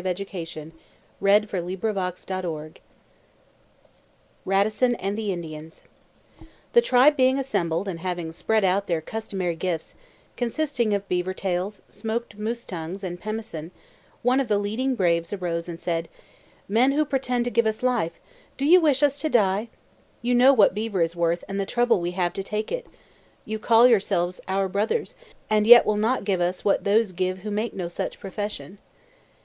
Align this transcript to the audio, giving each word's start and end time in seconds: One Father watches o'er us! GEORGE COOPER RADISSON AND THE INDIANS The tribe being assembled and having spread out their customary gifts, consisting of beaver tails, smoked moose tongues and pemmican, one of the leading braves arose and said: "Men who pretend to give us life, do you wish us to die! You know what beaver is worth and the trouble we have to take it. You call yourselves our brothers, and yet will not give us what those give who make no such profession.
One 0.00 0.04
Father 0.04 1.44
watches 1.50 1.50
o'er 1.82 1.98
us! 1.98 2.24
GEORGE 2.24 2.24
COOPER 2.24 2.80
RADISSON 4.44 4.94
AND 4.94 5.18
THE 5.18 5.32
INDIANS 5.32 5.82
The 6.72 6.80
tribe 6.80 7.16
being 7.16 7.36
assembled 7.36 7.88
and 7.88 7.98
having 7.98 8.30
spread 8.30 8.62
out 8.62 8.86
their 8.86 9.00
customary 9.00 9.56
gifts, 9.56 9.96
consisting 10.36 10.94
of 10.94 11.08
beaver 11.08 11.34
tails, 11.34 11.82
smoked 11.90 12.38
moose 12.38 12.64
tongues 12.64 13.02
and 13.02 13.18
pemmican, 13.20 13.72
one 14.22 14.38
of 14.38 14.46
the 14.46 14.58
leading 14.58 14.94
braves 14.94 15.32
arose 15.32 15.68
and 15.68 15.80
said: 15.80 16.08
"Men 16.68 16.92
who 16.92 17.04
pretend 17.04 17.44
to 17.46 17.50
give 17.50 17.66
us 17.66 17.82
life, 17.82 18.20
do 18.56 18.64
you 18.66 18.80
wish 18.80 19.02
us 19.02 19.18
to 19.18 19.28
die! 19.28 19.68
You 20.22 20.32
know 20.36 20.52
what 20.52 20.74
beaver 20.74 21.02
is 21.02 21.16
worth 21.16 21.42
and 21.48 21.58
the 21.58 21.66
trouble 21.66 22.00
we 22.00 22.12
have 22.12 22.34
to 22.34 22.44
take 22.44 22.70
it. 22.70 22.86
You 23.44 23.58
call 23.58 23.88
yourselves 23.88 24.40
our 24.46 24.68
brothers, 24.68 25.16
and 25.50 25.66
yet 25.66 25.84
will 25.84 25.96
not 25.96 26.22
give 26.22 26.40
us 26.40 26.64
what 26.64 26.84
those 26.84 27.10
give 27.10 27.38
who 27.40 27.50
make 27.50 27.74
no 27.74 27.88
such 27.88 28.20
profession. 28.20 28.78